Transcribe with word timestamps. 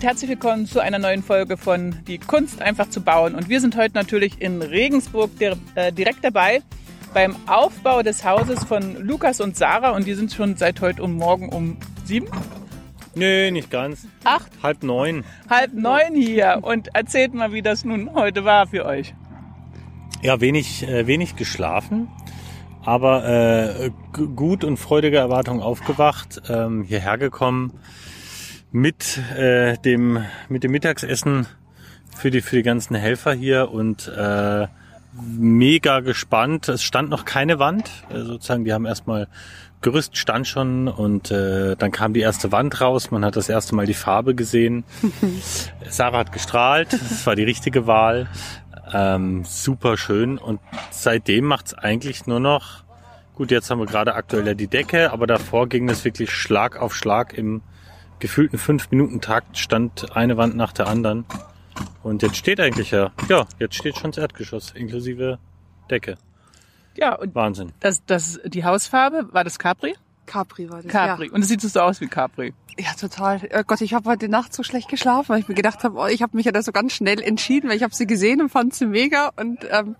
und 0.00 0.06
herzlich 0.06 0.30
willkommen 0.30 0.64
zu 0.64 0.80
einer 0.80 0.98
neuen 0.98 1.22
Folge 1.22 1.58
von 1.58 1.94
Die 2.06 2.16
Kunst 2.16 2.62
einfach 2.62 2.88
zu 2.88 3.02
bauen. 3.02 3.34
Und 3.34 3.50
wir 3.50 3.60
sind 3.60 3.76
heute 3.76 3.94
natürlich 3.96 4.40
in 4.40 4.62
Regensburg 4.62 5.30
äh, 5.42 5.92
direkt 5.92 6.24
dabei 6.24 6.62
beim 7.12 7.36
Aufbau 7.46 8.02
des 8.02 8.24
Hauses 8.24 8.64
von 8.64 8.96
Lukas 8.96 9.42
und 9.42 9.58
Sarah 9.58 9.90
und 9.90 10.06
die 10.06 10.14
sind 10.14 10.32
schon 10.32 10.56
seit 10.56 10.80
heute 10.80 11.02
um 11.02 11.16
morgen 11.16 11.50
um 11.50 11.76
sieben. 12.06 12.28
Nee, 13.14 13.50
nicht 13.50 13.70
ganz. 13.70 14.06
Acht? 14.24 14.50
Halb 14.62 14.82
neun. 14.82 15.22
Halb 15.50 15.74
neun 15.74 16.14
hier. 16.14 16.60
Und 16.62 16.94
erzählt 16.94 17.34
mal, 17.34 17.52
wie 17.52 17.60
das 17.60 17.84
nun 17.84 18.14
heute 18.14 18.46
war 18.46 18.68
für 18.68 18.86
euch. 18.86 19.14
Ja, 20.22 20.40
wenig, 20.40 20.82
äh, 20.88 21.06
wenig 21.06 21.36
geschlafen, 21.36 22.08
aber 22.86 23.28
äh, 23.28 23.90
gut 24.34 24.64
und 24.64 24.78
freudige 24.78 25.18
Erwartung 25.18 25.60
aufgewacht, 25.60 26.40
ähm, 26.48 26.84
hierher 26.84 27.18
gekommen 27.18 27.78
mit 28.72 29.18
äh, 29.36 29.76
dem 29.78 30.24
mit 30.48 30.64
dem 30.64 30.72
Mittagsessen 30.72 31.46
für 32.16 32.30
die 32.30 32.40
für 32.40 32.56
die 32.56 32.62
ganzen 32.62 32.94
Helfer 32.96 33.32
hier 33.32 33.70
und 33.70 34.08
äh, 34.08 34.66
mega 35.12 36.00
gespannt. 36.00 36.68
Es 36.68 36.82
stand 36.82 37.10
noch 37.10 37.24
keine 37.24 37.58
Wand, 37.58 37.90
äh, 38.10 38.20
sozusagen. 38.20 38.64
Die 38.64 38.72
haben 38.72 38.86
erstmal 38.86 39.28
Gerüst 39.82 40.18
stand 40.18 40.46
schon 40.46 40.88
und 40.88 41.30
äh, 41.30 41.74
dann 41.74 41.90
kam 41.90 42.12
die 42.12 42.20
erste 42.20 42.52
Wand 42.52 42.82
raus. 42.82 43.10
Man 43.10 43.24
hat 43.24 43.36
das 43.36 43.48
erste 43.48 43.74
Mal 43.74 43.86
die 43.86 43.94
Farbe 43.94 44.34
gesehen. 44.34 44.84
Sarah 45.88 46.18
hat 46.18 46.32
gestrahlt. 46.32 46.92
Das 46.92 47.26
war 47.26 47.34
die 47.34 47.44
richtige 47.44 47.86
Wahl. 47.86 48.28
Ähm, 48.92 49.44
super 49.44 49.96
schön. 49.96 50.36
Und 50.36 50.60
seitdem 50.90 51.46
macht's 51.46 51.72
eigentlich 51.72 52.26
nur 52.26 52.40
noch. 52.40 52.84
Gut, 53.34 53.50
jetzt 53.50 53.70
haben 53.70 53.78
wir 53.78 53.86
gerade 53.86 54.14
aktuell 54.14 54.46
ja 54.46 54.52
die 54.52 54.66
Decke, 54.66 55.12
aber 55.12 55.26
davor 55.26 55.66
ging 55.66 55.88
es 55.88 56.04
wirklich 56.04 56.30
Schlag 56.30 56.76
auf 56.78 56.94
Schlag 56.94 57.32
im 57.32 57.62
gefühlten 58.20 58.58
fünf 58.58 58.90
Minuten 58.90 59.20
Takt 59.20 59.58
stand 59.58 60.16
eine 60.16 60.36
Wand 60.36 60.56
nach 60.56 60.72
der 60.72 60.86
anderen. 60.86 61.24
Und 62.02 62.22
jetzt 62.22 62.36
steht 62.36 62.60
eigentlich 62.60 62.90
ja, 62.90 63.10
ja, 63.28 63.46
jetzt 63.58 63.74
steht 63.74 63.96
schon 63.96 64.12
das 64.12 64.18
Erdgeschoss 64.18 64.72
inklusive 64.72 65.38
Decke. 65.90 66.16
Ja, 66.96 67.14
und 67.14 67.34
Wahnsinn. 67.34 67.72
Das, 67.80 68.04
das, 68.04 68.40
die 68.44 68.64
Hausfarbe, 68.64 69.28
war 69.32 69.44
das 69.44 69.58
Capri? 69.58 69.94
Capri 70.26 70.70
war 70.70 70.82
das. 70.82 70.92
Capri. 70.92 71.26
Ja. 71.26 71.32
Und 71.32 71.42
es 71.42 71.48
sieht 71.48 71.60
so 71.60 71.80
aus 71.80 72.00
wie 72.00 72.06
Capri. 72.06 72.54
Ja, 72.78 72.92
total. 72.98 73.40
Oh 73.52 73.62
Gott, 73.66 73.80
ich 73.80 73.94
habe 73.94 74.08
heute 74.08 74.28
Nacht 74.28 74.54
so 74.54 74.62
schlecht 74.62 74.88
geschlafen, 74.88 75.30
weil 75.30 75.40
ich 75.40 75.48
mir 75.48 75.54
gedacht 75.54 75.82
habe, 75.82 75.98
oh, 75.98 76.06
ich 76.06 76.22
habe 76.22 76.36
mich 76.36 76.46
ja 76.46 76.52
da 76.52 76.62
so 76.62 76.72
ganz 76.72 76.92
schnell 76.92 77.20
entschieden, 77.20 77.68
weil 77.68 77.76
ich 77.76 77.82
habe 77.82 77.94
sie 77.94 78.06
gesehen 78.06 78.40
und 78.40 78.48
fand 78.48 78.74
sie 78.74 78.86
mega. 78.86 79.32
Und 79.36 79.66
ähm, 79.70 79.96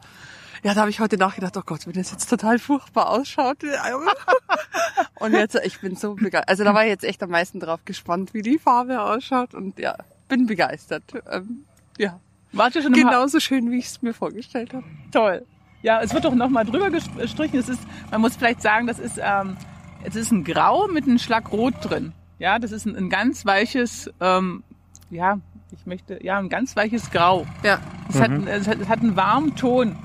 ja, 0.63 0.75
da 0.75 0.81
habe 0.81 0.91
ich 0.91 1.01
heute 1.01 1.17
nachgedacht, 1.17 1.57
oh 1.57 1.63
Gott, 1.65 1.87
wenn 1.87 1.95
das 1.95 2.11
jetzt 2.11 2.29
total 2.29 2.59
furchtbar 2.59 3.09
ausschaut. 3.11 3.59
und 5.21 5.33
jetzt, 5.33 5.59
ich 5.65 5.81
bin 5.81 5.97
so 5.97 6.15
begeistert. 6.15 6.49
Also 6.49 6.65
da 6.65 6.75
war 6.75 6.85
ich 6.85 6.91
jetzt 6.91 7.05
echt 7.05 7.23
am 7.23 7.31
meisten 7.31 7.61
drauf 7.61 7.81
gespannt, 7.85 8.35
wie 8.35 8.43
die 8.43 8.59
Farbe 8.59 9.01
ausschaut. 9.01 9.55
Und 9.55 9.79
ja, 9.79 9.97
bin 10.29 10.47
begeistert. 10.47 11.03
Ähm, 11.31 11.65
ja. 11.99 12.21
Wart 12.53 12.75
ihr 12.75 12.83
schon 12.83 12.95
im 12.95 13.05
Ha- 13.07 13.11
Genauso 13.11 13.41
schön, 13.41 13.71
wie 13.71 13.79
ich 13.79 13.87
es 13.87 14.03
mir 14.03 14.13
vorgestellt 14.15 14.75
habe. 14.75 14.85
Toll. 15.13 15.45
Ja, 15.83 16.03
es 16.03 16.13
wird 16.13 16.25
doch 16.25 16.35
nochmal 16.35 16.65
drüber 16.67 16.91
gestrichen. 16.91 17.59
Es 17.59 17.69
ist, 17.69 17.81
man 18.11 18.21
muss 18.21 18.37
vielleicht 18.37 18.61
sagen, 18.61 18.87
das 18.87 18.99
ist, 18.99 19.19
ähm, 19.23 19.57
es 20.05 20.15
ist 20.17 20.31
ein 20.31 20.45
Grau 20.45 20.89
mit 20.89 21.05
einem 21.05 21.19
Schlag 21.19 21.53
Rot 21.53 21.75
drin. 21.83 22.13
Ja, 22.39 22.59
das 22.59 22.73
ist 22.73 22.87
ein, 22.87 22.97
ein 22.97 23.09
ganz 23.11 23.47
weiches, 23.47 24.11
ähm, 24.21 24.63
ja, 25.11 25.39
ich 25.73 25.87
möchte, 25.87 26.23
ja, 26.25 26.39
ein 26.39 26.49
ganz 26.49 26.75
weiches 26.77 27.11
Grau. 27.11 27.47
Ja. 27.63 27.79
Es, 28.09 28.21
hat, 28.21 28.31
es, 28.31 28.67
hat, 28.67 28.79
es 28.81 28.89
hat 28.89 29.01
einen 29.01 29.17
warmen 29.17 29.55
Ton. 29.57 29.97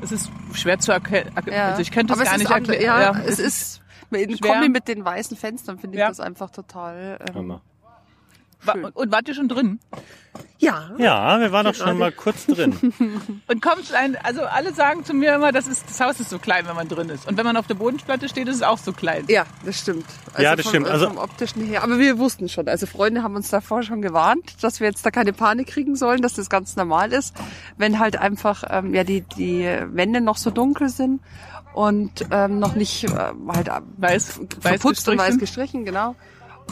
Es 0.00 0.12
ist 0.12 0.30
schwer 0.54 0.78
zu 0.78 0.92
erkennen. 0.92 1.30
ja. 1.50 1.68
Also 1.70 1.82
ich 1.82 1.90
könnte 1.90 2.12
es 2.12 2.18
Aber 2.18 2.24
gar 2.24 2.34
ist 2.36 2.40
nicht 2.40 2.50
erklären. 2.50 2.82
Ja, 2.82 3.20
es 3.26 3.38
ist, 3.38 3.80
in 4.10 4.36
schwer. 4.36 4.52
Kombi 4.52 4.68
mit 4.68 4.88
den 4.88 5.04
weißen 5.04 5.36
Fenstern 5.36 5.78
finde 5.78 5.96
ich 5.96 6.00
Ja. 6.00 6.08
das 6.08 6.20
einfach 6.20 6.50
total 6.50 7.18
ähm, 7.28 7.34
Hammer. 7.34 7.62
Schön. 8.64 8.84
Und, 8.84 9.12
wart 9.12 9.28
ihr 9.28 9.34
schon 9.34 9.48
drin? 9.48 9.80
Ja. 10.58 10.90
Ja, 10.98 11.38
wir 11.38 11.52
waren 11.52 11.66
doch 11.66 11.74
schon 11.74 11.98
mal 11.98 12.10
kurz 12.10 12.46
drin. 12.46 12.74
Und 13.46 13.62
kommt 13.62 13.92
ein, 13.94 14.16
also 14.24 14.42
alle 14.42 14.74
sagen 14.74 15.04
zu 15.04 15.14
mir 15.14 15.34
immer, 15.36 15.52
das, 15.52 15.68
ist, 15.68 15.88
das 15.88 16.00
Haus 16.00 16.18
ist 16.20 16.30
so 16.30 16.38
klein, 16.38 16.66
wenn 16.66 16.74
man 16.74 16.88
drin 16.88 17.08
ist. 17.08 17.26
Und 17.28 17.36
wenn 17.36 17.46
man 17.46 17.56
auf 17.56 17.68
der 17.68 17.74
Bodenplatte 17.74 18.28
steht, 18.28 18.48
ist 18.48 18.56
es 18.56 18.62
auch 18.62 18.78
so 18.78 18.92
klein. 18.92 19.24
Ja, 19.28 19.44
das 19.64 19.78
stimmt. 19.80 20.04
Also 20.32 20.42
Ja, 20.42 20.56
das 20.56 20.64
vom, 20.64 20.70
stimmt. 20.70 20.88
Also- 20.88 21.06
vom 21.06 21.18
optischen 21.18 21.64
her. 21.64 21.84
Aber 21.84 21.98
wir 21.98 22.18
wussten 22.18 22.48
schon. 22.48 22.66
Also 22.68 22.86
Freunde 22.86 23.22
haben 23.22 23.36
uns 23.36 23.48
davor 23.50 23.82
schon 23.84 24.02
gewarnt, 24.02 24.62
dass 24.62 24.80
wir 24.80 24.88
jetzt 24.88 25.06
da 25.06 25.10
keine 25.10 25.32
Panik 25.32 25.68
kriegen 25.68 25.94
sollen, 25.94 26.22
dass 26.22 26.34
das 26.34 26.50
ganz 26.50 26.74
normal 26.74 27.12
ist, 27.12 27.36
wenn 27.76 27.98
halt 28.00 28.16
einfach 28.16 28.64
ähm, 28.68 28.94
ja 28.94 29.04
die 29.04 29.20
die 29.20 29.64
Wände 29.92 30.20
noch 30.20 30.36
so 30.36 30.50
dunkel 30.50 30.88
sind 30.88 31.20
und 31.72 32.26
ähm, 32.32 32.58
noch 32.58 32.74
nicht 32.74 33.04
ähm, 33.04 33.52
halt 33.52 33.68
Weiß, 33.68 34.40
weiß 34.40 34.46
verputzt 34.60 35.08
und 35.08 35.18
weiß 35.18 35.38
gestrichen, 35.38 35.84
genau. 35.84 36.16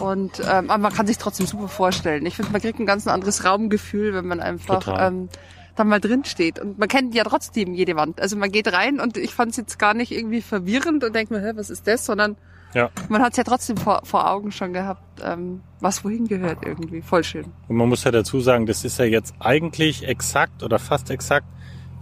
Und 0.00 0.40
ähm, 0.40 0.70
aber 0.70 0.78
man 0.78 0.92
kann 0.92 1.06
sich 1.06 1.18
trotzdem 1.18 1.46
super 1.46 1.68
vorstellen. 1.68 2.24
Ich 2.26 2.36
finde, 2.36 2.52
man 2.52 2.60
kriegt 2.60 2.78
ein 2.78 2.86
ganz 2.86 3.06
anderes 3.06 3.44
Raumgefühl, 3.44 4.14
wenn 4.14 4.26
man 4.26 4.40
einfach 4.40 4.82
Total. 4.84 5.08
ähm, 5.08 5.28
dann 5.74 5.88
mal 5.88 6.00
drin 6.00 6.24
steht. 6.24 6.58
Und 6.58 6.78
man 6.78 6.88
kennt 6.88 7.14
ja 7.14 7.24
trotzdem 7.24 7.74
jede 7.74 7.96
Wand. 7.96 8.20
Also 8.20 8.36
man 8.36 8.50
geht 8.50 8.72
rein 8.72 9.00
und 9.00 9.16
ich 9.16 9.34
fand 9.34 9.50
es 9.52 9.56
jetzt 9.58 9.78
gar 9.78 9.94
nicht 9.94 10.12
irgendwie 10.12 10.40
verwirrend 10.42 11.04
und 11.04 11.14
denkt 11.14 11.30
mir, 11.30 11.40
hä, 11.40 11.52
was 11.54 11.70
ist 11.70 11.86
das? 11.86 12.04
Sondern 12.06 12.36
Ja. 12.74 12.90
man 13.08 13.22
hat 13.22 13.32
es 13.32 13.36
ja 13.36 13.44
trotzdem 13.44 13.76
vor, 13.76 14.00
vor 14.04 14.30
Augen 14.30 14.52
schon 14.52 14.72
gehabt, 14.72 15.02
ähm, 15.22 15.60
was 15.80 16.02
wohin 16.04 16.26
gehört 16.28 16.58
irgendwie. 16.64 17.02
Voll 17.02 17.24
schön. 17.24 17.44
Und 17.68 17.76
man 17.76 17.88
muss 17.88 18.04
ja 18.04 18.10
dazu 18.10 18.40
sagen, 18.40 18.64
das 18.66 18.84
ist 18.84 18.98
ja 18.98 19.04
jetzt 19.04 19.34
eigentlich 19.38 20.06
exakt 20.08 20.62
oder 20.62 20.78
fast 20.78 21.10
exakt 21.10 21.46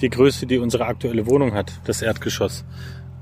die 0.01 0.11
Größe, 0.11 0.47
die 0.47 0.59
unsere 0.59 0.87
aktuelle 0.87 1.27
Wohnung 1.27 1.55
hat, 1.55 1.73
das 1.85 2.03
Erdgeschoss. 2.03 2.65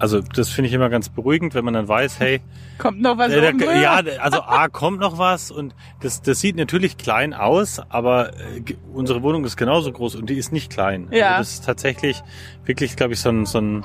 Also 0.03 0.21
das 0.21 0.49
finde 0.49 0.67
ich 0.69 0.75
immer 0.75 0.89
ganz 0.91 1.09
beruhigend, 1.11 1.55
wenn 1.55 1.65
man 1.65 1.75
dann 1.75 1.87
weiß, 1.87 2.19
hey, 2.19 2.41
Kommt 2.79 3.01
noch 3.01 3.17
was 3.19 3.31
äh, 3.33 3.53
da, 3.53 3.73
ja, 3.81 4.03
also 4.21 4.43
A 4.43 4.67
kommt 4.69 4.99
noch 4.99 5.17
was 5.17 5.53
und 5.53 5.77
das, 6.01 6.23
das 6.23 6.41
sieht 6.41 6.57
natürlich 6.57 6.97
klein 6.97 7.35
aus, 7.35 7.81
aber 7.89 8.31
äh, 8.31 8.63
unsere 8.93 9.23
Wohnung 9.23 9.45
ist 9.45 9.57
genauso 9.57 9.93
groß 9.93 10.17
und 10.17 10.29
die 10.29 10.35
ist 10.37 10.51
nicht 10.51 10.73
klein. 10.73 11.07
Ja. 11.13 11.29
Also 11.37 11.39
das 11.39 11.53
ist 11.55 11.65
tatsächlich 11.65 12.21
wirklich, 12.65 12.97
glaube 12.97 13.13
ich, 13.13 13.21
so 13.21 13.29
ein, 13.29 13.47
so 13.47 13.61
ein 13.61 13.85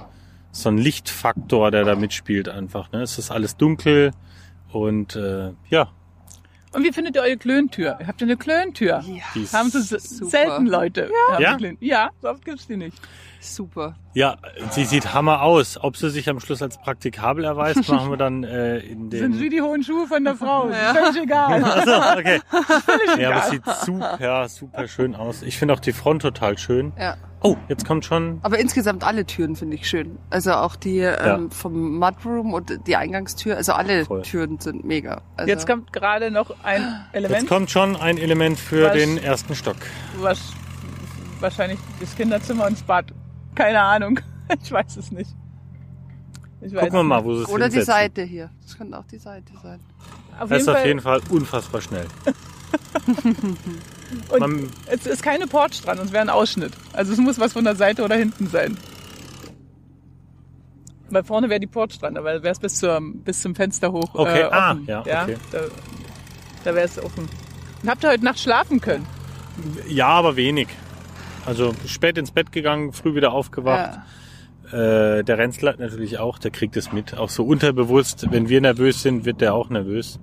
so 0.52 0.70
ein 0.70 0.80
Lichtfaktor, 0.80 1.70
der 1.70 1.84
da 1.84 1.96
mitspielt 1.96 2.50
einfach. 2.50 2.92
Ne? 2.92 3.04
Es 3.04 3.20
ist 3.20 3.30
alles 3.30 3.58
dunkel 3.58 4.12
und 4.72 5.16
äh, 5.16 5.52
ja, 5.70 5.90
Und 6.74 6.84
wie 6.84 6.92
findet 6.92 7.16
ihr 7.16 7.22
eure 7.22 7.38
Klöntür? 7.38 7.98
Ihr 8.00 8.08
habt 8.08 8.22
ja 8.22 8.26
eine 8.26 8.38
Klöntür. 8.38 9.04
Ja, 9.06 9.24
die 9.36 9.42
ist, 9.44 9.54
Haben 9.54 9.70
so 9.70 9.80
selten 9.82 10.66
Leute. 10.66 11.12
Ja? 11.40 11.50
eine 11.50 11.58
Klön- 11.58 11.78
Ja, 11.80 12.10
so 12.24 12.30
oft 12.30 12.44
gibt's 12.44 12.66
die 12.66 12.78
nicht. 12.78 12.98
Super. 13.54 13.96
Ja, 14.14 14.38
sie 14.72 14.86
sieht 14.86 15.14
Hammer 15.14 15.42
aus. 15.42 15.78
Ob 15.82 15.96
sie 15.98 16.10
sich 16.10 16.28
am 16.30 16.40
Schluss 16.40 16.62
als 16.62 16.78
praktikabel 16.80 17.44
erweist, 17.46 17.88
machen 17.90 18.10
wir 18.10 18.18
dann 18.18 18.44
äh, 18.44 18.80
in 18.80 19.10
Das 19.10 19.20
sind 19.20 19.36
wie 19.40 19.44
den. 19.44 19.52
die 19.52 19.62
hohen 19.62 19.84
Schuhe 19.84 20.08
von 20.08 20.24
der 20.24 20.36
Frau. 20.36 20.68
Ist 20.70 20.78
Völlig 20.78 21.24
egal. 21.24 21.64
Achso, 21.64 22.20
okay. 22.20 22.40
Ja, 23.20 23.30
aber 23.32 23.40
es 23.44 23.50
sieht 23.50 23.64
super, 23.86 24.50
super 24.50 24.88
schön 24.88 25.16
aus. 25.16 25.42
Ich 25.44 25.58
finde 25.58 25.74
auch 25.74 25.80
die 25.80 25.94
Front 25.94 26.22
total 26.24 26.58
schön. 26.58 26.94
Ja. 27.00 27.16
Oh, 27.42 27.56
jetzt 27.70 27.86
kommt 27.86 28.04
schon. 28.04 28.40
Aber 28.42 28.58
insgesamt 28.58 29.04
alle 29.04 29.24
Türen 29.24 29.56
finde 29.56 29.76
ich 29.76 29.88
schön. 29.88 30.18
Also 30.32 30.54
auch 30.54 30.76
die 30.76 30.98
ähm, 31.00 31.52
vom 31.52 32.00
Mudroom 32.00 32.54
und 32.54 32.88
die 32.88 32.96
Eingangstür. 32.96 33.56
Also 33.58 33.74
alle 33.74 34.06
Voll. 34.06 34.24
Türen 34.24 34.60
sind 34.60 34.84
mega. 34.84 35.22
Also, 35.36 35.48
Jetzt 35.48 35.68
kommt 35.68 35.94
gerade 35.94 36.32
noch 36.32 36.52
ein 36.64 37.06
Element, 37.12 37.42
Jetzt 37.42 37.50
kommt 37.50 37.70
schon 37.70 37.96
ein 37.96 38.18
Element 38.18 38.58
für 38.58 38.86
Was? 38.88 38.94
den 38.94 39.18
ersten 39.20 39.54
Stock. 39.54 39.76
was 40.20 40.54
wahrscheinlich 41.40 41.78
das 42.00 42.16
Kinderzimmer 42.16 42.66
und 42.66 42.74
das 42.74 42.82
Bad. 42.82 43.14
Keine 43.58 43.82
Ahnung. 43.82 44.20
Ich 44.64 44.72
weiß 44.72 44.96
es 44.96 45.12
nicht. 45.12 45.30
Ich 46.62 46.74
weiß 46.74 46.84
Gucken 46.84 47.00
wir 47.00 47.04
mal, 47.04 47.24
wo 47.26 47.36
sie 47.36 47.44
es 47.44 47.50
Oder 47.50 47.68
die 47.68 47.76
hinsetzen. 47.76 47.94
Seite 47.94 48.24
hier. 48.24 48.50
Das 48.64 48.78
könnte 48.78 48.98
auch 48.98 49.06
die 49.06 49.18
Seite 49.18 49.52
sein. 49.62 49.82
Auf 50.40 50.48
Das 50.48 50.50
jeden 50.50 50.62
ist 50.62 50.68
auf 50.70 50.78
Fall. 50.78 50.88
jeden 50.88 51.00
Fall 51.02 51.22
unfassbar 51.30 51.82
schnell. 51.82 52.08
Und 54.30 54.40
Man, 54.40 54.70
es 54.86 55.06
ist 55.06 55.22
keine 55.22 55.48
Porch 55.48 55.82
dran, 55.82 55.98
es 56.00 56.12
wäre 56.14 56.22
ein 56.22 56.30
Ausschnitt. 56.30 56.72
Also 56.94 57.12
es 57.12 57.20
muss 57.20 57.40
was 57.40 57.52
von 57.54 57.66
der 57.66 57.76
Seite 57.76 58.04
oder 58.06 58.16
hinten 58.16 58.48
sein. 58.48 58.78
Weil 61.10 61.24
vorne 61.26 61.50
wäre 61.50 61.60
die 61.60 61.68
Porch 61.68 62.00
dran, 62.00 62.16
aber 62.18 62.42
wäre 62.44 62.50
es 62.54 62.60
bis, 62.60 62.76
zum- 62.76 63.20
bis 63.24 63.42
zum 63.42 63.54
Fenster 63.56 63.92
hoch 63.92 64.14
Okay, 64.14 64.42
äh, 64.42 64.50
ah, 64.52 64.72
offen. 64.72 64.86
ja, 64.88 65.00
okay. 65.02 65.36
Da, 65.52 65.60
da 66.64 66.76
wäre 66.76 66.86
es 66.86 66.98
offen. 67.04 67.28
Und 67.84 67.90
habt 67.90 68.04
ihr 68.04 68.10
heute 68.12 68.24
Nacht 68.24 68.40
schlafen 68.40 68.80
können? 68.80 69.06
ja, 69.88 70.08
aber 70.08 70.36
wenig. 70.38 70.68
Also 71.48 71.74
spät 71.88 72.18
ins 72.18 72.32
Bett 72.32 72.52
gegangen, 72.52 72.92
früh 72.94 73.16
wieder 73.16 73.32
aufgewacht. 73.32 74.00
Äh, 74.72 75.24
der 75.24 75.38
Renzler 75.38 75.76
natürlich 75.78 76.20
auch, 76.20 76.40
der 76.40 76.52
kriegt 76.52 76.76
es 76.76 76.92
mit. 76.92 77.16
Auch 77.18 77.30
so 77.30 77.46
unterbewusst, 77.46 78.28
wenn 78.32 78.50
wir 78.50 78.60
nervös 78.62 79.02
sind, 79.02 79.24
wird 79.26 79.40
der 79.42 79.54
auch 79.54 79.70
nervös. 79.70 80.20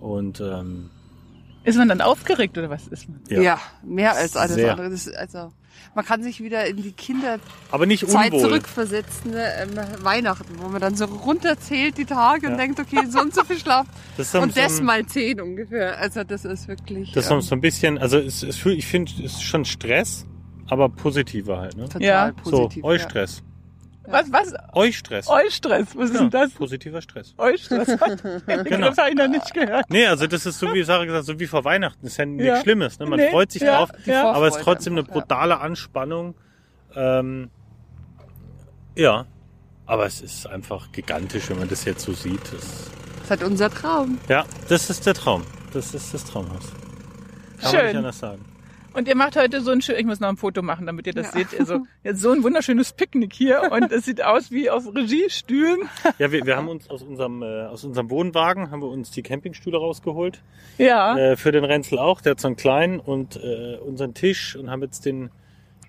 Und 0.00 0.40
ähm, 0.40 0.90
Ist 1.62 1.78
man 1.78 1.88
dann 1.88 2.00
aufgeregt 2.00 2.58
oder 2.58 2.68
was 2.70 2.88
ist 2.88 3.08
man? 3.08 3.20
Ja. 3.28 3.40
Ja, 3.40 3.60
mehr 3.84 4.14
als 4.16 4.36
alles 4.36 4.56
Sehr. 4.56 4.72
andere. 4.72 4.90
Das 4.90 5.06
ist, 5.06 5.16
also 5.16 5.52
man 5.94 6.04
kann 6.04 6.24
sich 6.24 6.42
wieder 6.42 6.66
in 6.66 6.76
die 6.82 6.90
Kinderzeit 6.90 7.40
aber 7.70 7.86
nicht 7.86 8.02
unwohl. 8.02 8.40
zurückversetzen, 8.40 9.30
ne? 9.30 9.46
ähm, 9.62 9.70
Weihnachten, 10.02 10.54
wo 10.60 10.68
man 10.68 10.80
dann 10.80 10.96
so 10.96 11.04
runterzählt 11.04 11.96
die 11.96 12.04
Tage 12.04 12.46
und 12.48 12.54
Ja. 12.54 12.58
denkt, 12.58 12.80
okay, 12.80 13.06
so 13.08 13.20
und 13.20 13.32
so 13.32 13.44
viel 13.44 13.58
Schlaf. 13.58 13.86
Das 14.16 14.34
und 14.34 14.52
so, 14.54 14.60
das 14.60 14.80
ein- 14.80 14.86
mal 14.86 15.06
zehn 15.06 15.40
ungefähr. 15.40 15.96
Also 15.98 16.24
das 16.24 16.44
ist 16.44 16.66
wirklich 16.66 17.12
das 17.12 17.24
ist 17.24 17.28
so- 17.28 17.34
ähm, 17.36 17.40
so 17.42 17.54
ein 17.54 17.60
bisschen, 17.60 17.96
also 17.98 18.18
es, 18.18 18.42
es, 18.42 18.64
ich 18.66 18.86
finde, 18.86 19.12
es 19.24 19.34
ist 19.34 19.42
schon 19.44 19.64
Stress, 19.64 20.26
aber 20.68 20.88
positiver 20.88 21.58
halt. 21.60 21.76
Ne? 21.76 21.84
total 21.84 22.02
Ja. 22.02 22.32
positiv. 22.32 22.82
so, 22.82 22.88
Eustress. 22.88 23.42
Was, 24.06 24.30
was? 24.30 24.52
Eustress. 24.74 25.28
Eustress. 25.28 25.96
Was 25.96 26.10
ist 26.10 26.14
Ja, 26.14 26.20
denn 26.20 26.30
das? 26.30 26.50
Positiver 26.52 27.00
Stress. 27.00 27.32
Eustress. 27.38 27.86
Den 27.86 27.96
Genau. 28.46 28.62
Begriff 28.64 28.98
habe 28.98 29.08
ich 29.08 29.14
noch 29.16 29.28
nicht 29.28 29.54
gehört. 29.54 29.86
Nee, 29.88 30.06
also 30.06 30.26
das 30.26 30.44
ist 30.44 30.58
so 30.58 30.74
wie 30.74 30.82
Sarah 30.82 31.06
gesagt, 31.06 31.24
so 31.24 31.40
wie 31.40 31.46
vor 31.46 31.64
Weihnachten. 31.64 32.00
Das 32.02 32.12
ist 32.12 32.18
ja 32.18 32.26
nichts 32.26 32.44
Ja. 32.46 32.60
Schlimmes. 32.60 32.98
Ne? 32.98 33.06
Man 33.06 33.18
Nee, 33.18 33.30
freut 33.30 33.50
sich 33.50 33.62
ja, 33.62 33.78
drauf, 33.78 33.90
ja. 34.04 34.30
aber 34.30 34.46
es 34.48 34.56
ist 34.56 34.62
trotzdem 34.62 34.92
eine 34.92 35.00
einfach, 35.00 35.14
ja. 35.14 35.20
brutale 35.22 35.60
Anspannung. 35.60 36.34
Ähm, 36.94 37.48
ja, 38.94 39.24
aber 39.86 40.04
es 40.06 40.20
ist 40.20 40.46
einfach 40.46 40.92
gigantisch, 40.92 41.48
wenn 41.48 41.58
man 41.60 41.68
das 41.68 41.86
jetzt 41.86 42.04
so 42.04 42.12
sieht. 42.12 42.42
Das, 42.52 42.90
Das 43.16 43.24
ist 43.24 43.30
halt 43.30 43.42
unser 43.42 43.70
Traum. 43.70 44.18
ja, 44.28 44.44
das 44.68 44.90
ist 44.90 45.06
der 45.06 45.14
Traum. 45.14 45.44
Das 45.72 45.94
ist 45.94 46.12
das 46.12 46.24
Traumhaus. 46.26 46.66
Kann 47.60 47.72
man 47.72 47.72
nicht 47.72 47.88
Schön. 47.90 47.96
anders 47.96 48.18
sagen. 48.18 48.44
Und 48.94 49.08
ihr 49.08 49.16
macht 49.16 49.36
heute 49.36 49.60
so 49.60 49.70
ein 49.72 49.82
schön, 49.82 49.96
ich 49.98 50.06
muss 50.06 50.20
noch 50.20 50.28
ein 50.28 50.36
Foto 50.36 50.62
machen, 50.62 50.86
damit 50.86 51.06
ihr 51.06 51.12
das 51.12 51.34
Ja. 51.34 51.40
seht. 51.44 51.58
Also, 51.58 51.80
jetzt 52.02 52.20
so 52.20 52.30
ein 52.30 52.42
wunderschönes 52.42 52.92
Picknick 52.92 53.32
hier 53.32 53.62
und 53.72 53.90
es 53.92 54.04
sieht 54.04 54.22
aus 54.22 54.50
wie 54.50 54.70
auf 54.70 54.84
Regiestühlen. 54.94 55.80
Ja, 56.18 56.30
wir, 56.30 56.46
wir 56.46 56.56
haben 56.56 56.68
uns 56.68 56.88
aus 56.88 57.02
unserem, 57.02 57.42
äh, 57.42 57.64
aus 57.66 57.84
unserem 57.84 58.08
Wohnwagen 58.10 58.70
haben 58.70 58.80
wir 58.80 58.88
uns 58.88 59.10
die 59.10 59.22
Campingstühle 59.22 59.76
rausgeholt. 59.76 60.40
Ja. 60.78 61.16
Äh, 61.18 61.36
für 61.36 61.50
den 61.52 61.64
Renzel 61.64 61.98
auch, 61.98 62.20
der 62.20 62.32
hat 62.32 62.40
so 62.40 62.46
einen 62.48 62.56
kleinen 62.56 63.00
und 63.00 63.36
äh, 63.36 63.76
unseren 63.78 64.14
Tisch 64.14 64.56
und 64.56 64.70
haben 64.70 64.82
jetzt 64.82 65.04
den, 65.04 65.30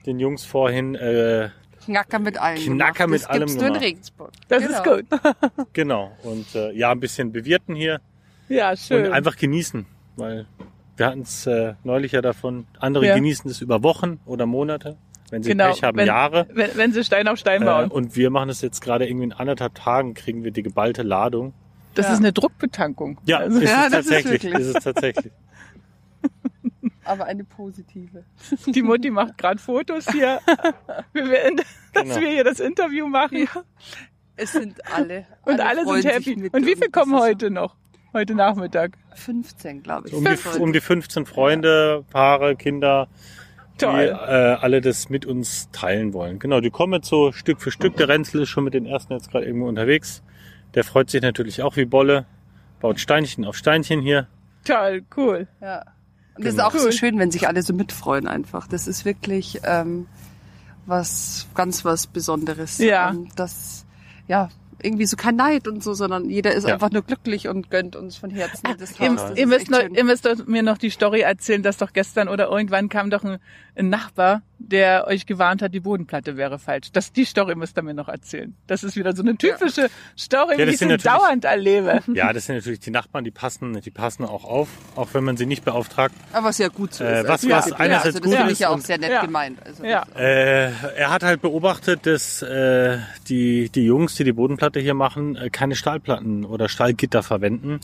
den 0.05 0.19
Jungs 0.19 0.43
vorhin, 0.43 0.95
äh, 0.95 1.49
Knacker 1.85 2.17
mit 2.17 2.39
allem. 2.39 2.57
Knacker 2.57 3.05
gemacht. 3.05 3.09
mit 3.11 3.21
das 3.21 3.29
allem 3.29 3.39
gibt's 3.47 3.55
nur 3.61 3.67
in. 3.67 3.75
Regensburg. 3.75 4.31
Das 4.47 4.63
Genau. 4.65 4.77
ist 4.77 4.83
gut. 5.11 5.19
genau, 5.73 6.11
und 6.23 6.55
äh, 6.55 6.71
ja, 6.71 6.89
ein 6.91 6.99
bisschen 6.99 7.31
bewirten 7.31 7.75
hier 7.75 8.01
Ja, 8.49 8.75
schön. 8.75 9.05
und 9.05 9.11
einfach 9.11 9.35
genießen, 9.37 9.85
weil 10.15 10.47
wir 10.97 11.06
hatten 11.07 11.21
es 11.21 11.45
äh, 11.47 11.74
neulich 11.83 12.12
ja 12.13 12.21
davon, 12.21 12.68
andere 12.80 13.07
Ja. 13.07 13.15
genießen 13.15 13.50
es 13.50 13.62
über 13.62 13.83
Wochen 13.83 14.19
oder 14.25 14.45
Monate, 14.45 14.97
wenn 15.30 15.44
sie 15.44 15.50
genau. 15.51 15.71
Pech 15.71 15.83
haben, 15.83 15.97
wenn, 15.97 16.07
Jahre. 16.07 16.47
Wenn, 16.53 16.69
wenn 16.75 16.94
sie 16.94 17.03
Stein 17.03 17.27
auf 17.27 17.38
Stein 17.38 17.62
Äh, 17.63 17.65
bauen. 17.65 17.92
und 17.92 18.15
wir 18.15 18.30
machen 18.30 18.50
es 18.50 18.62
jetzt 18.62 18.81
gerade 18.81 19.07
irgendwie 19.07 19.25
in 19.25 19.33
anderthalb 19.33 19.75
Tagen, 19.75 20.13
kriegen 20.13 20.44
wir 20.44 20.51
die 20.51 20.63
geballte 20.63 21.01
Ladung. 21.03 21.53
das 21.95 22.07
Ja. 22.07 22.13
ist 22.13 22.19
eine 22.19 22.33
Druckbetankung. 22.33 23.19
Ja, 23.25 23.38
Also, 23.39 23.59
ist 23.59 23.69
Ja, 23.69 23.86
es 23.86 23.92
das 23.92 24.00
ist 24.06 24.12
tatsächlich. 24.12 24.44
wirklich. 24.44 24.53
Ist 24.68 24.75
es 24.77 24.83
tatsächlich. 24.83 25.31
Aber 27.03 27.25
eine 27.25 27.44
positive. 27.44 28.24
die 28.65 28.81
Mutti 28.81 29.12
macht 29.12 29.38
gerade 29.38 29.59
Fotos 29.59 30.07
hier, 30.12 30.39
wir 31.13 31.44
in, 31.45 31.57
dass 31.94 32.03
Genau. 32.03 32.15
wir 32.19 32.30
hier 32.30 32.44
das 32.44 32.59
Interview 32.59 33.07
machen. 33.07 33.48
Es 34.36 34.51
sind 34.53 34.80
alle. 34.94 35.25
Und 35.45 35.62
alle, 35.62 35.86
sind 35.86 36.06
happy. 36.12 36.33
Und 36.33 36.41
wie 36.41 36.50
und 36.57 36.63
viel 36.65 36.75
das 36.80 36.91
kommen 36.91 37.13
ist 37.13 37.19
so- 37.19 37.25
heute 37.25 37.51
noch? 37.51 37.75
Heute 38.15 38.33
Nachmittag. 38.33 38.94
15, 39.15 39.83
glaube 39.83 40.07
ich. 40.07 40.13
Um 40.13 40.23
die, 40.23 40.59
um 40.59 40.71
die 40.71 40.79
15 40.79 41.25
Freunde, 41.25 42.06
Paare, 42.12 42.56
Kinder, 42.56 43.09
die 43.73 43.79
Toll. 43.79 44.03
äh, 44.09 44.31
alle 44.62 44.79
das 44.79 45.09
mit 45.09 45.25
uns 45.25 45.69
teilen 45.73 46.13
wollen. 46.13 46.39
Genau, 46.39 46.62
die 46.62 46.69
kommen 46.69 46.94
jetzt 46.94 47.09
so 47.09 47.33
Stück 47.33 47.59
für 47.59 47.71
Stück. 47.71 47.97
Der 47.97 48.07
Renzel 48.07 48.44
ist 48.44 48.50
schon 48.50 48.63
mit 48.63 48.73
den 48.73 48.85
ersten 48.85 49.12
jetzt 49.12 49.29
gerade 49.31 49.45
irgendwo 49.45 49.67
unterwegs. 49.67 50.23
Der 50.75 50.85
freut 50.85 51.09
sich 51.09 51.21
natürlich 51.21 51.62
auch 51.62 51.75
wie 51.75 51.83
Bolle, 51.83 52.25
baut 52.79 53.01
Steinchen 53.01 53.44
auf 53.44 53.57
Steinchen 53.57 54.00
hier. 54.01 54.27
Toll, 54.63 55.03
cool. 55.17 55.50
Ja. 55.59 55.79
Und 56.38 56.45
das 56.45 56.53
ist 56.53 56.57
Genau. 56.57 56.67
auch 56.69 56.73
so 56.73 56.85
Cool. 56.85 56.91
schön, 56.94 57.19
wenn 57.19 57.31
sich 57.31 57.50
alle 57.50 57.63
so 57.63 57.73
mitfreuen 57.73 58.27
einfach. 58.29 58.67
Das 58.67 58.88
ist 58.88 59.03
wirklich 59.03 59.59
ähm, 59.65 60.07
was 60.85 61.47
ganz 61.53 61.83
was 61.83 62.07
Besonderes. 62.07 62.77
Ja. 62.77 63.09
Ähm, 63.09 63.27
das, 63.35 63.85
ja, 64.29 64.47
irgendwie 64.81 65.06
so 65.06 65.16
kein 65.18 65.36
Neid 65.36 65.68
und 65.68 65.83
so, 65.83 65.94
sondern 65.94 66.30
jeder 66.30 66.54
ist 66.54 66.68
Ja. 66.68 66.74
einfach 66.75 66.92
nur 66.92 67.01
glücklich 67.01 67.48
und 67.48 67.69
gönnt 67.72 67.95
uns 67.95 68.18
von 68.18 68.30
Herzen 68.30 68.68
das 68.80 69.00
Ihr, 69.00 69.10
Haus. 69.12 69.22
Das 69.30 69.38
ihr, 69.38 69.48
müsst 69.48 69.69
noch, 69.69 69.81
ihr 69.81 70.04
müsst 70.04 70.27
mir 70.48 70.63
noch 70.63 70.77
die 70.77 70.89
Story 70.89 71.22
erzählen, 71.22 71.63
dass 71.63 71.77
doch 71.77 71.94
gestern 71.94 72.27
oder 72.27 72.50
irgendwann 72.50 72.89
kam 72.89 73.10
doch 73.10 73.24
ein, 73.24 73.38
ein 73.77 73.89
Nachbar, 73.89 74.42
der 74.57 75.06
euch 75.07 75.25
gewarnt 75.25 75.62
hat, 75.62 75.74
die 75.74 75.81
Bodenplatte 75.81 76.38
wäre 76.38 76.60
falsch. 76.60 76.92
Das, 76.94 77.12
die 77.12 77.25
Story 77.25 77.56
müsst 77.56 77.77
ihr 77.77 77.81
mir 77.83 77.94
noch 77.94 78.07
erzählen. 78.07 78.56
Das 78.68 78.83
ist 78.83 78.95
wieder 78.95 79.13
so 79.16 79.22
eine 79.22 79.36
typische 79.36 79.89
Story, 80.18 80.54
Ja, 80.57 80.66
wie 80.68 80.72
das 80.77 80.81
ich 80.81 81.04
dauernd 81.04 81.45
erlebe. 81.45 82.01
Ja, 82.13 82.31
das 82.31 82.45
sind 82.45 82.56
natürlich 82.56 82.80
die 82.80 82.92
Nachbarn, 82.92 83.24
die 83.25 83.31
passen, 83.31 83.81
die 83.81 83.92
passen 83.92 84.24
auch 84.24 84.45
auf, 84.45 84.69
auch 84.95 85.10
wenn 85.13 85.24
man 85.25 85.36
sie 85.38 85.45
nicht 85.45 85.66
beauftragt. 85.66 86.16
Aber 86.31 86.48
was 86.48 86.57
ja 86.57 86.69
gut 86.69 86.94
so 86.94 87.04
Äh, 87.04 87.22
ist. 87.22 87.27
was- 87.27 87.44
Also, 87.44 87.50
was 87.50 87.69
ja, 87.69 87.75
einerseits 87.75 88.06
also 88.06 88.19
das 88.19 88.27
gut 88.27 88.33
finde 88.36 88.51
ist 88.51 88.54
ich 88.54 88.60
ja 88.62 88.69
auch 88.69 88.80
sehr 88.80 88.98
nett 88.98 89.12
Ja. 89.12 89.22
gemeint. 89.25 89.60
Also 89.66 89.83
Ja. 89.83 90.06
das, 90.13 90.22
Äh, 90.22 90.72
er 90.95 91.10
hat 91.12 91.24
halt 91.24 91.42
beobachtet, 91.42 92.06
dass 92.06 92.42
äh, 92.42 92.98
die, 93.27 93.69
die 93.69 93.83
Jungs, 93.86 94.16
die 94.16 94.24
die 94.24 94.31
Bodenplatte 94.31 94.64
hier 94.73 94.94
machen, 94.94 95.35
äh, 95.35 95.50
keine 95.50 95.75
Stahlplatten 95.75 96.45
oder 96.45 96.69
Stahlgitter 96.69 97.23
verwenden. 97.23 97.79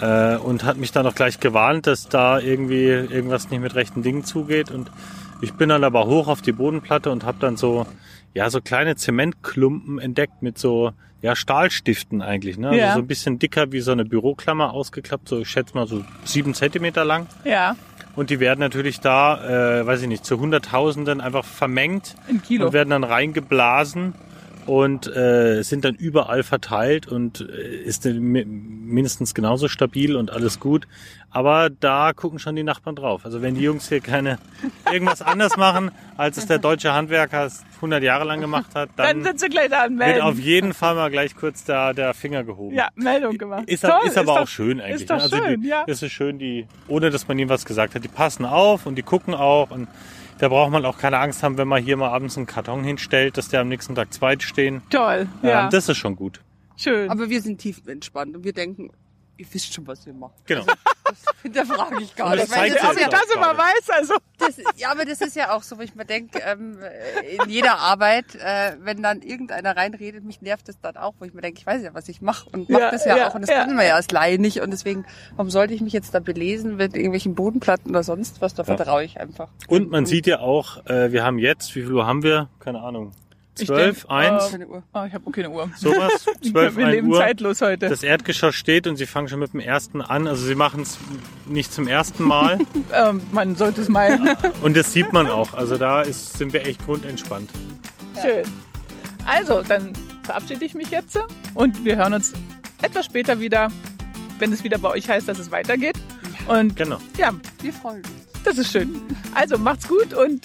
Äh, 0.00 0.36
und 0.36 0.64
hat 0.64 0.76
mich 0.76 0.92
dann 0.92 1.06
auch 1.06 1.14
gleich 1.14 1.40
gewarnt, 1.40 1.86
dass 1.86 2.08
da 2.08 2.38
irgendwie 2.40 2.86
irgendwas 2.86 3.50
nicht 3.50 3.60
mit 3.60 3.74
rechten 3.74 4.02
Dingen 4.02 4.24
zugeht. 4.24 4.70
Und 4.70 4.90
ich 5.40 5.54
bin 5.54 5.68
dann 5.68 5.84
aber 5.84 6.06
hoch 6.06 6.28
auf 6.28 6.42
die 6.42 6.52
Bodenplatte 6.52 7.10
und 7.10 7.24
habe 7.24 7.38
dann 7.40 7.56
so, 7.56 7.86
ja, 8.34 8.50
so 8.50 8.60
kleine 8.60 8.96
Zementklumpen 8.96 9.98
entdeckt 9.98 10.42
mit 10.42 10.58
so, 10.58 10.92
ja, 11.22 11.36
Stahlstiften 11.36 12.22
eigentlich. 12.22 12.58
Ne? 12.58 12.76
Ja. 12.76 12.84
Also 12.84 12.94
so 12.96 13.00
ein 13.02 13.06
bisschen 13.06 13.38
dicker 13.38 13.72
wie 13.72 13.80
so 13.80 13.92
eine 13.92 14.04
Büroklammer 14.04 14.72
ausgeklappt, 14.72 15.28
so 15.28 15.40
ich 15.40 15.48
schätze 15.48 15.74
mal 15.74 15.86
so 15.86 16.04
sieben 16.24 16.54
Zentimeter 16.54 17.04
lang. 17.04 17.28
Ja, 17.44 17.76
Und 18.16 18.30
die 18.30 18.40
werden 18.40 18.60
natürlich 18.60 19.00
da, 19.00 19.80
äh, 19.80 19.86
weiß 19.86 20.02
ich 20.02 20.08
nicht, 20.08 20.24
zu 20.24 20.38
Hunderttausenden 20.38 21.20
einfach 21.20 21.44
vermengt 21.44 22.14
in 22.28 22.42
Kilo. 22.42 22.66
und 22.66 22.72
werden 22.72 22.90
dann 22.90 23.04
reingeblasen 23.04 24.14
und 24.66 25.06
äh, 25.06 25.62
sind 25.62 25.84
dann 25.84 25.94
überall 25.94 26.42
verteilt 26.42 27.06
und 27.06 27.40
äh, 27.40 27.76
ist 27.76 28.04
mindestens 28.04 29.34
genauso 29.34 29.68
stabil 29.68 30.16
und 30.16 30.30
alles 30.30 30.60
gut. 30.60 30.86
Aber 31.30 31.68
da 31.68 32.12
gucken 32.12 32.38
schon 32.38 32.56
die 32.56 32.62
Nachbarn 32.62 32.96
drauf. 32.96 33.24
Also 33.24 33.42
wenn 33.42 33.56
die 33.56 33.62
Jungs 33.62 33.88
hier 33.88 34.00
keine 34.00 34.38
irgendwas 34.90 35.20
anders 35.20 35.56
machen, 35.56 35.90
als 36.16 36.36
es 36.36 36.46
der 36.46 36.58
deutsche 36.58 36.92
Handwerker 36.92 37.50
100 37.76 38.02
Jahre 38.02 38.24
lang 38.24 38.40
gemacht 38.40 38.74
hat, 38.74 38.90
Dann 38.96 39.06
dann 39.06 39.24
sind 39.24 39.40
sie 39.40 39.48
gleich 39.48 39.68
da 39.68 39.82
wird 39.82 39.90
anmelden. 39.90 40.22
auf 40.22 40.38
jeden 40.38 40.72
Fall 40.74 40.94
mal 40.94 41.10
gleich 41.10 41.34
kurz 41.36 41.64
da 41.64 41.92
der 41.92 42.14
Finger 42.14 42.44
gehoben. 42.44 42.74
Ja, 42.74 42.88
Meldung 42.94 43.36
gemacht. 43.38 43.64
Ist, 43.68 43.82
Toll, 43.82 43.92
ist 44.06 44.16
aber 44.18 44.32
auch 44.32 44.38
doch- 44.40 44.48
schön 44.48 44.80
eigentlich. 44.80 45.02
Ist 45.02 45.10
doch 45.10 45.16
ne? 45.16 45.22
Also 45.22 45.36
schön, 45.36 45.62
die, 45.62 45.68
ja. 45.68 45.84
Das 45.86 46.02
ist 46.02 46.12
schön, 46.12 46.38
die, 46.38 46.66
ohne 46.88 47.10
dass 47.10 47.28
man 47.28 47.38
ihnen 47.38 47.50
was 47.50 47.64
gesagt 47.64 47.94
hat, 47.94 48.04
die 48.04 48.08
passen 48.08 48.44
auf 48.44 48.86
und 48.86 48.94
die 48.96 49.02
gucken 49.02 49.34
auch 49.34 49.70
und 49.70 49.88
da 50.38 50.48
braucht 50.48 50.72
man 50.72 50.84
auch 50.84 50.98
keine 50.98 51.18
Angst 51.18 51.42
haben, 51.42 51.58
wenn 51.58 51.68
man 51.68 51.82
hier 51.82 51.96
mal 51.96 52.08
abends 52.08 52.36
einen 52.36 52.46
Karton 52.46 52.82
hinstellt, 52.82 53.36
dass 53.36 53.48
der 53.48 53.60
am 53.60 53.68
nächsten 53.68 53.94
Tag 53.94 54.12
zweit 54.12 54.42
stehen. 54.42 54.82
Toll, 54.90 55.28
ja. 55.42 55.64
Ähm, 55.64 55.70
das 55.70 55.88
ist 55.88 55.96
schon 55.98 56.16
gut. 56.16 56.40
schön. 56.76 57.08
aber 57.10 57.28
wir 57.30 57.40
sind 57.40 57.58
tief 57.58 57.86
entspannt 57.86 58.34
und 58.36 58.42
wir 58.44 58.52
denken, 58.52 58.90
ihr 59.36 59.46
wisst 59.52 59.72
schon, 59.72 59.86
was 59.86 60.06
ihr 60.06 60.12
macht. 60.12 60.34
Genau. 60.46 60.64
Das 61.04 61.22
hinterfrage 61.42 62.02
ich 62.02 62.14
gar 62.16 62.30
nicht. 62.30 62.42
das 62.44 62.48
das 62.50 62.58
ja 62.58 62.64
ist 62.64 62.76
ich 62.76 63.00
ja, 63.02 63.06
auch 63.06 63.10
das 63.10 63.30
immer 63.34 63.56
weiß, 63.58 63.90
also. 63.90 64.14
Das, 64.46 64.56
ja, 64.76 64.90
aber 64.90 65.04
das 65.04 65.20
ist 65.20 65.36
ja 65.36 65.52
auch 65.54 65.62
so, 65.62 65.78
wo 65.78 65.82
ich 65.82 65.94
mir 65.94 66.04
denke, 66.04 66.40
ähm, 66.46 66.78
in 67.42 67.48
jeder 67.50 67.78
Arbeit, 67.78 68.34
äh, 68.36 68.72
wenn 68.80 69.02
dann 69.02 69.22
irgendeiner 69.22 69.76
reinredet, 69.76 70.24
mich 70.24 70.40
nervt 70.42 70.68
das 70.68 70.78
dann 70.80 70.96
auch, 70.96 71.14
wo 71.18 71.24
ich 71.24 71.34
mir 71.34 71.40
denke, 71.40 71.58
ich 71.60 71.66
weiß 71.66 71.82
ja, 71.82 71.94
was 71.94 72.08
ich 72.08 72.20
mache 72.20 72.48
und 72.50 72.68
mache 72.68 72.82
Ja, 72.82 72.90
das 72.90 73.04
ja, 73.04 73.16
ja, 73.16 73.28
auch 73.28 73.34
und 73.34 73.42
das 73.42 73.50
ja. 73.50 73.64
können 73.64 73.76
wir 73.76 73.84
ja 73.84 73.94
als 73.94 74.10
Laie 74.10 74.38
nicht 74.38 74.60
und 74.60 74.70
deswegen, 74.70 75.04
warum 75.36 75.50
sollte 75.50 75.74
ich 75.74 75.80
mich 75.80 75.92
jetzt 75.92 76.14
da 76.14 76.20
belesen 76.20 76.76
mit 76.76 76.94
irgendwelchen 76.94 77.34
Bodenplatten 77.34 77.90
oder 77.90 78.02
sonst 78.02 78.40
was, 78.40 78.54
da 78.54 78.62
Ja. 78.62 78.76
vertraue 78.76 79.04
ich 79.04 79.18
einfach. 79.20 79.48
Und 79.68 79.90
man 79.90 80.06
sieht 80.06 80.26
ja 80.26 80.40
auch, 80.40 80.84
äh, 80.86 81.12
wir 81.12 81.24
haben 81.24 81.38
jetzt, 81.38 81.74
wie 81.74 81.82
viel 81.82 81.92
Uhr 81.92 82.06
haben 82.06 82.22
wir? 82.22 82.48
Keine 82.60 82.80
Ahnung. 82.80 83.12
Ich 83.58 83.68
Zwölf, 83.68 84.00
denk, 84.02 84.10
eins, 84.10 84.50
Keine 84.50 84.66
Uhr. 84.66 84.82
Oh, 84.92 85.04
ich 85.06 85.14
habe 85.14 85.30
keine 85.30 85.50
Uhr. 85.50 85.70
sowas. 85.76 86.26
Zwölf, 86.42 86.76
Wir 86.76 86.86
ein 86.86 86.92
leben 86.92 87.08
Uhr. 87.08 87.18
zeitlos 87.18 87.60
heute. 87.60 87.88
Das 87.88 88.02
Erdgeschoss 88.02 88.54
steht 88.56 88.86
und 88.88 88.96
sie 88.96 89.06
fangen 89.06 89.28
schon 89.28 89.38
mit 89.38 89.52
dem 89.52 89.60
ersten 89.60 90.00
an. 90.00 90.26
Also 90.26 90.44
sie 90.44 90.56
machen 90.56 90.82
es 90.82 90.98
nicht 91.46 91.72
zum 91.72 91.86
ersten 91.86 92.24
Mal. 92.24 92.58
ähm, 92.92 93.20
man 93.30 93.54
sollte 93.54 93.80
es 93.82 93.88
meinen. 93.88 94.28
und 94.62 94.76
das 94.76 94.92
sieht 94.92 95.12
man 95.12 95.28
auch. 95.28 95.54
Also 95.54 95.76
da 95.78 96.02
ist, 96.02 96.36
sind 96.36 96.52
wir 96.52 96.66
echt 96.66 96.84
grundentspannt. 96.84 97.48
Schön. 98.20 98.44
Also, 99.26 99.62
dann 99.62 99.92
verabschiede 100.24 100.64
ich 100.64 100.74
mich 100.74 100.90
jetzt 100.90 101.18
und 101.54 101.84
wir 101.84 101.96
hören 101.96 102.12
uns 102.14 102.32
etwas 102.82 103.06
später 103.06 103.40
wieder, 103.40 103.68
wenn 104.38 104.52
es 104.52 104.64
wieder 104.64 104.78
bei 104.78 104.90
euch 104.90 105.08
heißt, 105.08 105.28
dass 105.28 105.38
es 105.38 105.50
weitergeht. 105.50 105.96
Und 106.48 106.76
Genau. 106.76 106.98
ja, 107.16 107.32
Wir 107.62 107.72
freuen 107.72 107.98
uns. 107.98 108.08
das 108.44 108.58
ist 108.58 108.70
schön. 108.72 109.00
Also 109.34 109.56
macht's 109.58 109.88
gut 109.88 110.12
und 110.12 110.42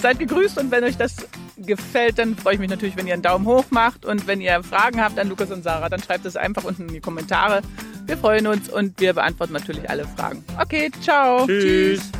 seid 0.00 0.18
gegrüßt 0.18 0.58
und 0.58 0.70
wenn 0.70 0.82
euch 0.84 0.96
das 0.96 1.16
gefällt, 1.58 2.18
dann 2.18 2.36
freue 2.36 2.54
ich 2.54 2.60
mich 2.60 2.70
natürlich, 2.70 2.96
wenn 2.96 3.06
ihr 3.06 3.14
einen 3.14 3.22
Daumen 3.22 3.46
hoch 3.46 3.66
macht 3.70 4.04
und 4.04 4.26
wenn 4.26 4.40
ihr 4.40 4.62
Fragen 4.62 5.02
habt 5.02 5.18
an 5.18 5.28
Lukas 5.28 5.50
und 5.50 5.62
Sarah, 5.62 5.88
dann 5.88 6.02
schreibt 6.02 6.24
es 6.26 6.36
einfach 6.36 6.64
unten 6.64 6.88
in 6.88 6.94
die 6.94 7.00
Kommentare. 7.00 7.62
Wir 8.06 8.16
freuen 8.16 8.46
uns 8.46 8.68
und 8.68 9.00
wir 9.00 9.12
beantworten 9.12 9.52
natürlich 9.52 9.88
alle 9.90 10.04
Fragen. 10.04 10.44
Okay, 10.58 10.90
ciao. 11.00 11.46
Tschüss. 11.46 12.10